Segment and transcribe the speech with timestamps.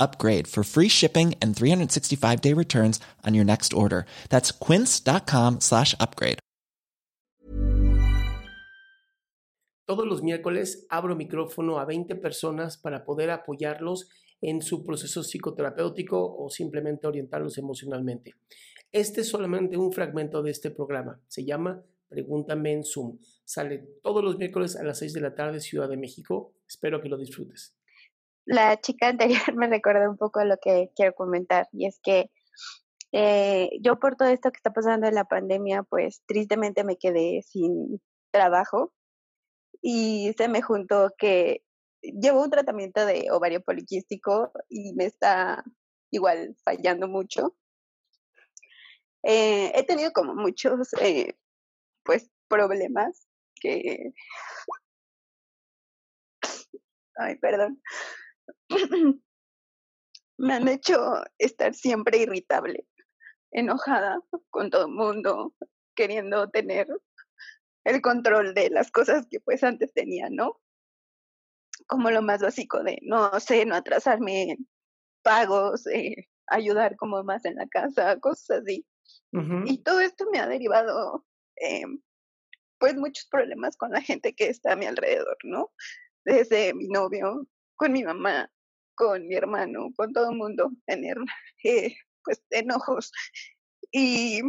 [0.00, 4.06] upgrade for free shipping and 365 day returns on your next order.
[4.30, 6.38] That's quince.com slash upgrade.
[9.90, 14.08] Todos los miércoles abro micrófono a 20 personas para poder apoyarlos
[14.40, 18.34] en su proceso psicoterapéutico o simplemente orientarlos emocionalmente.
[18.92, 21.20] Este es solamente un fragmento de este programa.
[21.26, 23.18] Se llama Pregúntame en Zoom.
[23.44, 26.54] Sale todos los miércoles a las 6 de la tarde, Ciudad de México.
[26.68, 27.74] Espero que lo disfrutes.
[28.50, 32.32] La chica anterior me recuerda un poco a lo que quiero comentar y es que
[33.12, 37.42] eh, yo por todo esto que está pasando en la pandemia, pues tristemente me quedé
[37.42, 38.92] sin trabajo
[39.80, 41.62] y se me juntó que
[42.02, 45.62] llevo un tratamiento de ovario poliquístico y me está
[46.10, 47.56] igual fallando mucho.
[49.22, 51.36] Eh, he tenido como muchos eh,
[52.02, 53.28] pues problemas
[53.60, 54.12] que
[57.16, 57.80] ay perdón
[60.38, 62.86] me han hecho estar siempre irritable
[63.52, 64.20] enojada
[64.50, 65.54] con todo el mundo
[65.94, 66.88] queriendo tener
[67.84, 70.60] el control de las cosas que pues antes tenía no
[71.86, 74.68] como lo más básico de no sé no atrasarme en
[75.22, 78.86] pagos eh, ayudar como más en la casa cosas así.
[79.64, 81.24] Y todo esto me ha derivado
[81.56, 81.84] eh,
[82.78, 85.70] pues muchos problemas con la gente que está a mi alrededor, ¿no?
[86.24, 87.46] Desde mi novio,
[87.80, 88.52] con mi mamá,
[88.94, 91.16] con mi hermano, con todo el mundo, tener
[91.64, 93.10] eh, pues enojos.
[93.90, 94.42] Y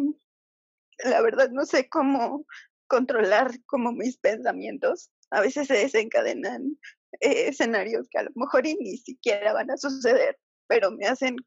[1.05, 2.45] la verdad no sé cómo
[2.87, 5.11] controlar como mis pensamientos.
[5.29, 6.77] A veces se desencadenan
[7.21, 10.37] eh, escenarios que a lo mejor ni siquiera van a suceder,
[10.67, 11.37] pero me hacen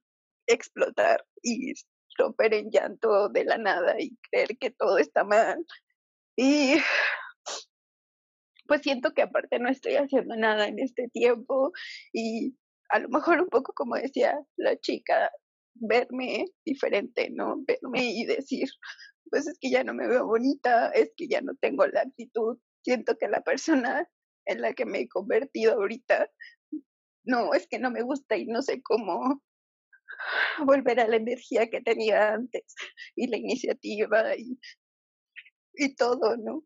[0.46, 1.74] explotar y
[2.16, 5.62] romper en llanto de la nada y creer que todo está mal.
[6.34, 6.76] Y
[8.66, 11.72] pues siento que aparte no estoy haciendo nada en este tiempo
[12.12, 12.56] y
[12.90, 15.30] a lo mejor un poco como decía la chica,
[15.74, 17.56] verme diferente, ¿no?
[17.66, 18.68] Verme y decir,
[19.30, 22.58] pues es que ya no me veo bonita, es que ya no tengo la actitud,
[22.82, 24.08] siento que la persona
[24.46, 26.30] en la que me he convertido ahorita,
[27.24, 29.42] no, es que no me gusta y no sé cómo
[30.66, 32.62] volver a la energía que tenía antes
[33.16, 34.58] y la iniciativa y,
[35.74, 36.64] y todo, ¿no?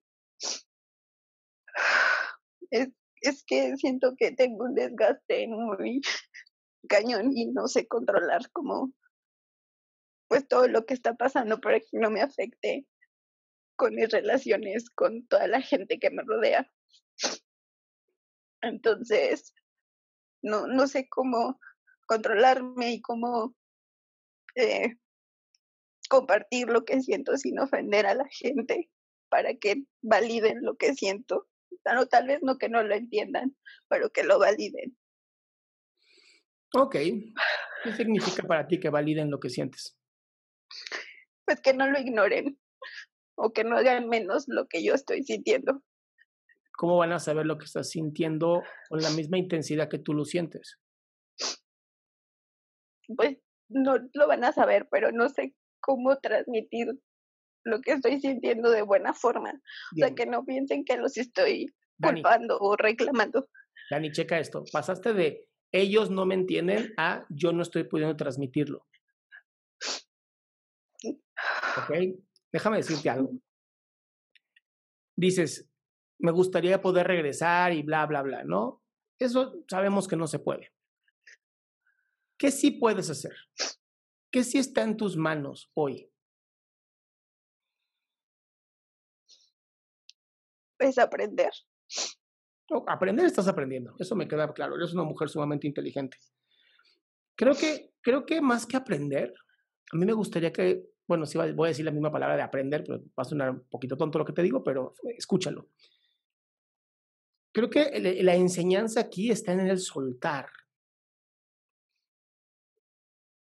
[2.70, 6.00] Es, que siento que tengo un desgaste muy
[6.88, 8.92] cañón y no sé controlar como
[10.28, 12.86] pues todo lo que está pasando para que no me afecte
[13.76, 16.70] con mis relaciones con toda la gente que me rodea.
[18.60, 19.54] Entonces,
[20.42, 21.58] no, no sé cómo
[22.06, 23.54] controlarme y cómo
[24.54, 24.96] eh,
[26.08, 28.90] compartir lo que siento sin ofender a la gente
[29.28, 31.46] para que validen lo que siento.
[31.70, 33.56] O tal vez no que no lo entiendan,
[33.88, 34.96] pero que lo validen.
[36.74, 36.96] Ok.
[37.84, 39.96] ¿Qué significa para ti que validen lo que sientes?
[41.44, 42.58] Pues que no lo ignoren
[43.36, 45.82] o que no hagan menos lo que yo estoy sintiendo.
[46.72, 50.24] ¿Cómo van a saber lo que estás sintiendo con la misma intensidad que tú lo
[50.24, 50.78] sientes?
[53.16, 53.38] Pues
[53.68, 57.00] no lo van a saber, pero no sé cómo transmitir
[57.64, 59.52] lo que estoy sintiendo de buena forma.
[59.94, 63.48] O sea, que no piensen que los estoy culpando o reclamando.
[63.90, 64.64] Dani, checa esto.
[64.72, 68.86] Pasaste de ellos no me entienden a yo no estoy pudiendo transmitirlo.
[71.04, 71.92] ¿Ok?
[72.52, 73.32] Déjame decirte algo.
[75.16, 75.68] Dices,
[76.18, 78.82] me gustaría poder regresar y bla, bla, bla, ¿no?
[79.18, 80.72] Eso sabemos que no se puede.
[82.38, 83.34] ¿Qué sí puedes hacer?
[84.30, 86.07] ¿Qué sí está en tus manos hoy?
[90.78, 91.50] Es aprender.
[92.86, 94.76] aprender estás aprendiendo, eso me queda claro.
[94.76, 96.18] Eres una mujer sumamente inteligente.
[97.34, 99.32] Creo que, creo que más que aprender,
[99.92, 103.00] a mí me gustaría que, bueno, voy a decir la misma palabra de aprender, pero
[103.18, 105.68] va a sonar un poquito tonto lo que te digo, pero escúchalo.
[107.52, 110.48] Creo que la enseñanza aquí está en el soltar.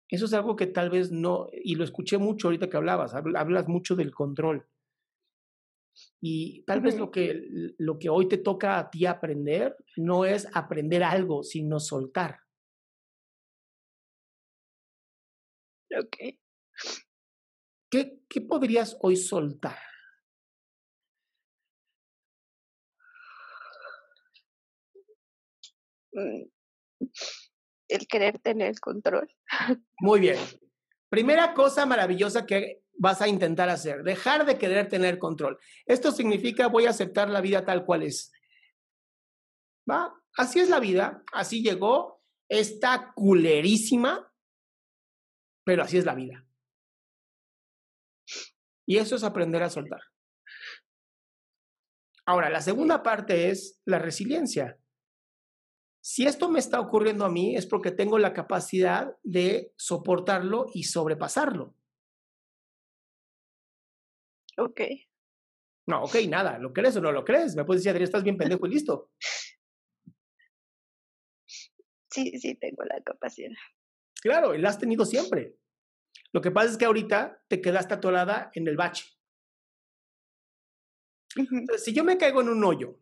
[0.08, 3.66] Eso es algo que tal vez no, y lo escuché mucho ahorita que hablabas, hablas
[3.68, 4.66] mucho del control.
[6.20, 10.48] Y tal vez lo que, lo que hoy te toca a ti aprender no es
[10.54, 12.40] aprender algo, sino soltar.
[15.98, 16.16] Ok.
[17.90, 19.76] ¿Qué, qué podrías hoy soltar?
[26.14, 26.44] Mm,
[27.88, 29.28] el querer tener control.
[30.00, 30.36] Muy bien.
[31.08, 35.58] Primera cosa maravillosa que vas a intentar hacer, dejar de querer tener control.
[35.86, 38.32] Esto significa voy a aceptar la vida tal cual es.
[39.90, 40.14] ¿Va?
[40.36, 44.32] Así es la vida, así llegó, está culerísima,
[45.64, 46.46] pero así es la vida.
[48.86, 50.00] Y eso es aprender a soltar.
[52.24, 54.78] Ahora, la segunda parte es la resiliencia.
[56.00, 60.84] Si esto me está ocurriendo a mí es porque tengo la capacidad de soportarlo y
[60.84, 61.76] sobrepasarlo.
[64.58, 64.80] Ok.
[65.86, 66.58] No, ok, nada.
[66.58, 67.56] ¿Lo crees o no lo crees?
[67.56, 69.10] Me puedes decir, Adrián, estás bien pendejo y listo.
[72.10, 73.50] Sí, sí, tengo la capacidad.
[74.20, 75.56] Claro, y la has tenido siempre.
[76.32, 79.06] Lo que pasa es que ahorita te quedaste atorada en el bache.
[81.78, 82.98] si yo me caigo en un hoyo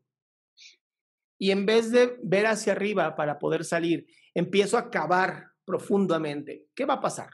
[1.39, 6.85] y en vez de ver hacia arriba para poder salir, empiezo a cavar profundamente, ¿qué
[6.85, 7.31] va a pasar?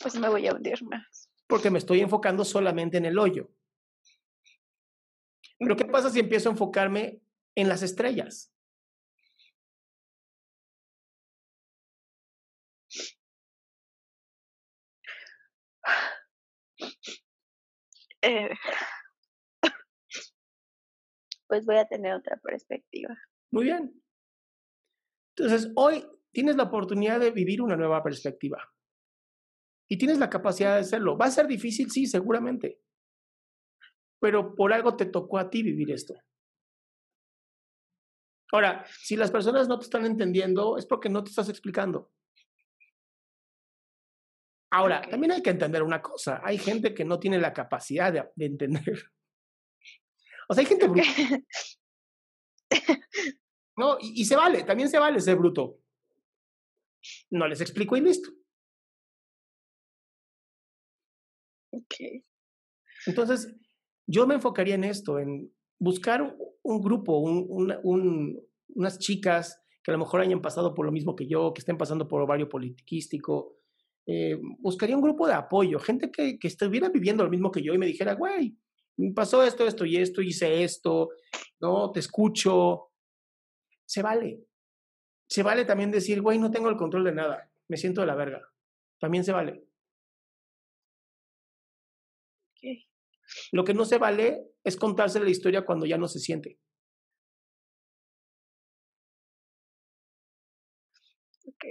[0.00, 1.21] Pues me voy a hundir más.
[1.52, 3.50] Porque me estoy enfocando solamente en el hoyo.
[5.58, 7.20] Pero ¿qué pasa si empiezo a enfocarme
[7.54, 8.50] en las estrellas?
[18.22, 18.48] Eh,
[21.48, 23.14] pues voy a tener otra perspectiva.
[23.50, 24.02] Muy bien.
[25.36, 26.02] Entonces, hoy
[26.32, 28.72] tienes la oportunidad de vivir una nueva perspectiva.
[29.92, 31.18] Y tienes la capacidad de hacerlo.
[31.18, 31.90] ¿Va a ser difícil?
[31.90, 32.80] Sí, seguramente.
[34.18, 36.14] Pero por algo te tocó a ti vivir esto.
[38.52, 42.10] Ahora, si las personas no te están entendiendo, es porque no te estás explicando.
[44.70, 46.40] Ahora, también hay que entender una cosa.
[46.42, 48.82] Hay gente que no tiene la capacidad de, de entender.
[50.48, 51.02] O sea, hay gente bruta.
[53.76, 55.78] No, y, se vale, también se vale ser bruto.
[57.30, 58.30] No les explico y listo.
[61.72, 62.24] Ok.
[63.06, 63.54] Entonces,
[64.06, 70.20] yo me enfocaría en esto, en buscar un, grupo, unas chicas que a lo mejor
[70.20, 73.56] hayan pasado por lo mismo que yo, que estén pasando por ovario politiquístico.
[74.06, 77.74] Eh, buscaría un grupo de apoyo, gente que, que estuviera viviendo lo mismo que yo
[77.74, 78.56] y me dijera, güey,
[79.14, 81.10] pasó esto, esto y esto, hice esto,
[81.60, 81.90] ¿no?
[81.90, 82.90] Te escucho.
[83.84, 84.44] Se vale.
[85.28, 88.14] Se vale también decir, güey, no tengo el control de nada, me siento de la
[88.14, 88.42] verga.
[88.98, 89.64] También se vale.
[93.52, 96.58] Lo que no se vale es contarse la historia cuando ya no se siente.
[101.46, 101.64] Ok.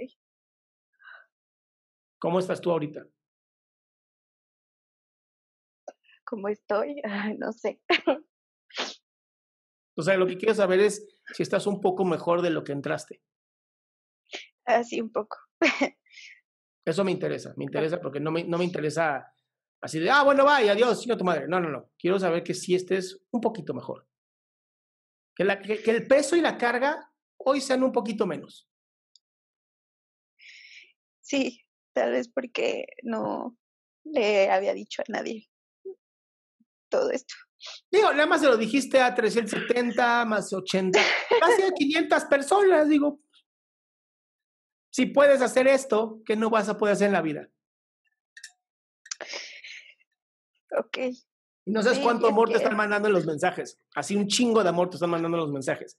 [2.18, 3.06] ¿Cómo estás tú ahorita?
[6.32, 7.02] cómo estoy,
[7.38, 7.82] no sé.
[9.94, 12.72] O sea, lo que quiero saber es si estás un poco mejor de lo que
[12.72, 13.20] entraste.
[14.64, 15.36] Así un poco.
[16.86, 19.30] Eso me interesa, me interesa porque no me, no me interesa
[19.82, 21.46] así de, ah, bueno, vaya, adiós, sigue tu madre.
[21.48, 21.90] No, no, no.
[21.98, 24.06] Quiero saber que sí estés un poquito mejor.
[25.34, 28.68] Que, la, que el peso y la carga hoy sean un poquito menos.
[31.20, 31.62] Sí,
[31.92, 33.56] tal vez porque no
[34.04, 35.48] le había dicho a nadie
[36.88, 37.34] todo esto.
[37.90, 41.00] Digo, nada más se lo dijiste a 370 más 80,
[41.40, 43.20] casi a 500 personas, digo.
[44.90, 47.48] Si puedes hacer esto, ¿qué no vas a poder hacer en la vida?
[50.78, 50.98] Ok.
[51.64, 53.78] Y no sabes cuánto amor te están mandando en los mensajes.
[53.94, 55.98] Así un chingo de amor te están mandando en los mensajes.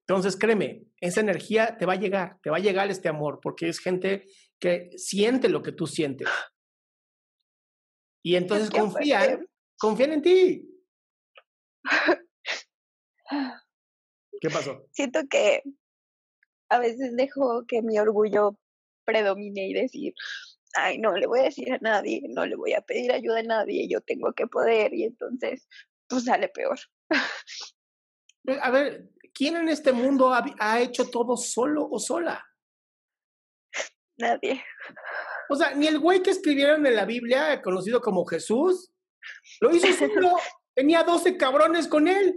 [0.00, 3.68] Entonces, créeme, esa energía te va a llegar, te va a llegar este amor, porque
[3.68, 4.26] es gente
[4.58, 6.28] que siente lo que tú sientes.
[8.24, 9.46] Y entonces confían,
[9.78, 10.66] confían en ti.
[14.40, 14.86] ¿Qué pasó?
[14.92, 15.62] Siento que
[16.70, 18.58] a veces dejo que mi orgullo
[19.04, 20.14] predomine y decir,
[20.74, 23.42] ay, no le voy a decir a nadie, no le voy a pedir ayuda a
[23.42, 25.68] nadie, yo tengo que poder y entonces
[26.08, 26.78] pues sale peor.
[28.62, 32.44] A ver, ¿quién en este mundo ha, ha hecho todo solo o sola?
[34.16, 34.64] Nadie.
[35.50, 38.90] O sea, ni el güey que escribieron en la Biblia, conocido como Jesús,
[39.60, 40.34] lo hizo solo.
[40.74, 42.36] Tenía 12 cabrones con él.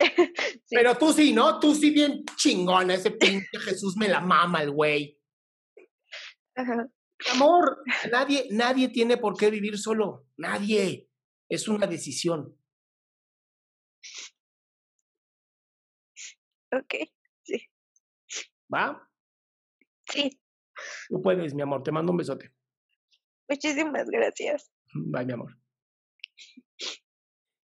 [0.70, 1.60] Pero tú sí, ¿no?
[1.60, 5.18] Tú sí bien chingona, ese pinche Jesús me la mama el güey.
[7.32, 10.26] Amor, nadie, nadie tiene por qué vivir solo.
[10.36, 11.08] Nadie.
[11.48, 12.56] Es una decisión.
[16.72, 16.94] Ok,
[17.42, 17.68] sí.
[18.72, 19.08] ¿Va?
[20.06, 20.40] Sí.
[21.08, 21.82] Tú puedes, mi amor.
[21.82, 22.52] Te mando un besote.
[23.48, 24.72] Muchísimas gracias.
[24.94, 25.56] Bye, mi amor.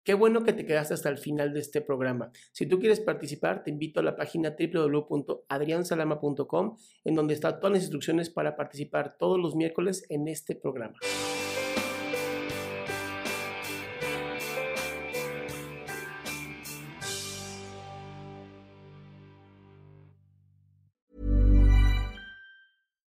[0.06, 2.30] Qué bueno que te quedaste hasta el final de este programa.
[2.52, 7.82] Si tú quieres participar, te invito a la página www.adriansalama.com, en donde están todas las
[7.82, 10.94] instrucciones para participar todos los miércoles en este programa.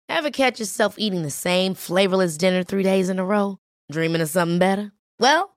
[0.07, 3.57] Ever catch yourself eating the same flavorless dinner three days in a row?
[3.91, 4.93] Dreaming of something better?
[5.19, 5.56] Well,